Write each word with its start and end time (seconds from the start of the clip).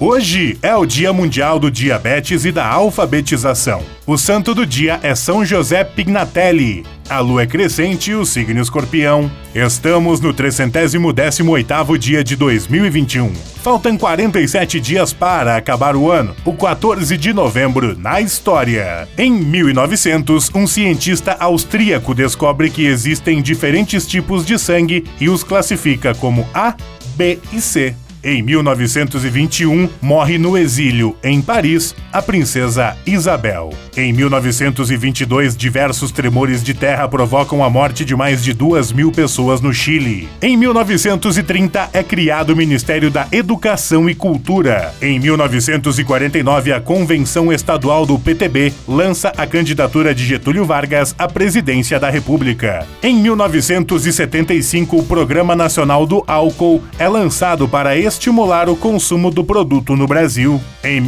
Hoje 0.00 0.56
é 0.62 0.76
o 0.76 0.86
Dia 0.86 1.12
Mundial 1.12 1.58
do 1.58 1.72
Diabetes 1.72 2.44
e 2.44 2.52
da 2.52 2.64
Alfabetização. 2.68 3.82
O 4.06 4.16
santo 4.16 4.54
do 4.54 4.64
dia 4.64 5.00
é 5.02 5.12
São 5.12 5.44
José 5.44 5.82
Pignatelli. 5.82 6.86
A 7.10 7.18
lua 7.18 7.42
é 7.42 7.46
crescente 7.48 8.12
e 8.12 8.14
o 8.14 8.24
signo 8.24 8.60
escorpião. 8.60 9.28
Estamos 9.52 10.20
no 10.20 10.32
318º 10.32 11.98
dia 11.98 12.22
de 12.22 12.36
2021. 12.36 13.32
Faltam 13.60 13.98
47 13.98 14.78
dias 14.78 15.12
para 15.12 15.56
acabar 15.56 15.96
o 15.96 16.12
ano, 16.12 16.32
o 16.44 16.52
14 16.52 17.16
de 17.16 17.32
novembro 17.32 17.98
na 17.98 18.20
história. 18.20 19.08
Em 19.18 19.32
1900, 19.32 20.52
um 20.54 20.68
cientista 20.68 21.36
austríaco 21.40 22.14
descobre 22.14 22.70
que 22.70 22.86
existem 22.86 23.42
diferentes 23.42 24.06
tipos 24.06 24.46
de 24.46 24.60
sangue 24.60 25.02
e 25.20 25.28
os 25.28 25.42
classifica 25.42 26.14
como 26.14 26.48
A, 26.54 26.76
B 27.16 27.40
e 27.52 27.60
C. 27.60 27.96
Em 28.22 28.42
1921, 28.42 29.88
morre 30.02 30.38
no 30.38 30.58
exílio, 30.58 31.16
em 31.22 31.40
Paris, 31.40 31.94
a 32.18 32.22
princesa 32.22 32.96
Isabel. 33.06 33.70
Em 33.96 34.12
1922, 34.12 35.56
diversos 35.56 36.10
tremores 36.10 36.64
de 36.64 36.74
terra 36.74 37.06
provocam 37.08 37.62
a 37.62 37.70
morte 37.70 38.04
de 38.04 38.16
mais 38.16 38.42
de 38.42 38.52
duas 38.52 38.92
mil 38.92 39.12
pessoas 39.12 39.60
no 39.60 39.72
Chile. 39.72 40.28
Em 40.42 40.56
1930, 40.56 41.90
é 41.92 42.02
criado 42.02 42.50
o 42.50 42.56
Ministério 42.56 43.08
da 43.08 43.28
Educação 43.30 44.10
e 44.10 44.16
Cultura. 44.16 44.92
Em 45.00 45.20
1949, 45.20 46.72
a 46.72 46.80
Convenção 46.80 47.52
Estadual 47.52 48.04
do 48.04 48.18
PTB 48.18 48.72
lança 48.88 49.32
a 49.36 49.46
candidatura 49.46 50.12
de 50.12 50.24
Getúlio 50.24 50.64
Vargas 50.64 51.14
à 51.16 51.28
presidência 51.28 52.00
da 52.00 52.10
República. 52.10 52.84
Em 53.00 53.14
1975, 53.14 54.98
o 54.98 55.04
Programa 55.04 55.54
Nacional 55.54 56.04
do 56.04 56.24
Álcool 56.26 56.82
é 56.98 57.08
lançado 57.08 57.68
para 57.68 57.96
estimular 57.96 58.68
o 58.68 58.74
consumo 58.74 59.30
do 59.30 59.44
produto 59.44 59.94
no 59.94 60.06
Brasil. 60.08 60.60
Em 60.82 61.00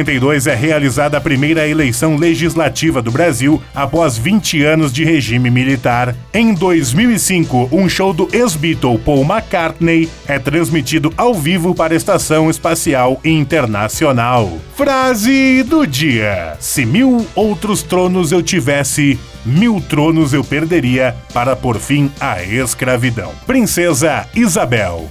1982 0.00 0.46
é 0.46 0.54
realizada 0.54 1.18
a 1.18 1.20
primeira 1.20 1.66
eleição 1.68 2.16
legislativa 2.16 3.02
do 3.02 3.10
Brasil 3.10 3.62
após 3.74 4.16
20 4.16 4.62
anos 4.64 4.92
de 4.92 5.04
regime 5.04 5.50
militar. 5.50 6.14
Em 6.32 6.54
2005, 6.54 7.68
um 7.72 7.88
show 7.88 8.12
do 8.12 8.28
ex-Beatle 8.32 8.98
Paul 8.98 9.24
McCartney 9.24 10.08
é 10.26 10.38
transmitido 10.38 11.12
ao 11.16 11.34
vivo 11.34 11.74
para 11.74 11.94
a 11.94 11.96
Estação 11.96 12.50
Espacial 12.50 13.20
Internacional. 13.24 14.50
Frase 14.74 15.62
do 15.62 15.86
dia: 15.86 16.56
Se 16.58 16.84
mil 16.84 17.26
outros 17.34 17.82
tronos 17.82 18.32
eu 18.32 18.42
tivesse, 18.42 19.18
mil 19.44 19.80
tronos 19.80 20.32
eu 20.32 20.42
perderia 20.42 21.14
para 21.32 21.54
por 21.54 21.78
fim 21.78 22.10
a 22.20 22.42
escravidão. 22.42 23.32
Princesa 23.46 24.26
Isabel. 24.34 25.08